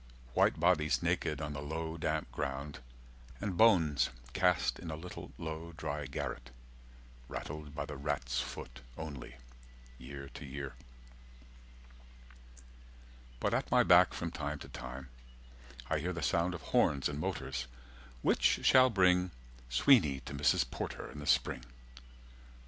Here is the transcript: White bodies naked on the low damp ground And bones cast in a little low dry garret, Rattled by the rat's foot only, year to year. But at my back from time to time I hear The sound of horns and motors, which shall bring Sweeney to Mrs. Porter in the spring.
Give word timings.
White 0.33 0.59
bodies 0.59 1.03
naked 1.03 1.39
on 1.39 1.53
the 1.53 1.61
low 1.61 1.95
damp 1.95 2.31
ground 2.31 2.79
And 3.39 3.55
bones 3.55 4.09
cast 4.33 4.79
in 4.79 4.89
a 4.89 4.95
little 4.95 5.31
low 5.37 5.73
dry 5.77 6.07
garret, 6.07 6.49
Rattled 7.27 7.75
by 7.75 7.85
the 7.85 7.95
rat's 7.97 8.41
foot 8.41 8.79
only, 8.97 9.35
year 9.99 10.27
to 10.29 10.43
year. 10.43 10.73
But 13.39 13.53
at 13.53 13.69
my 13.69 13.83
back 13.83 14.15
from 14.15 14.31
time 14.31 14.57
to 14.57 14.69
time 14.69 15.09
I 15.87 15.99
hear 15.99 16.13
The 16.13 16.23
sound 16.23 16.55
of 16.55 16.63
horns 16.73 17.07
and 17.07 17.19
motors, 17.19 17.67
which 18.23 18.61
shall 18.63 18.89
bring 18.89 19.29
Sweeney 19.69 20.21
to 20.21 20.33
Mrs. 20.33 20.71
Porter 20.71 21.11
in 21.11 21.19
the 21.19 21.27
spring. 21.27 21.61